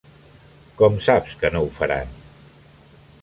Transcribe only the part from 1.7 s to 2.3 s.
faran?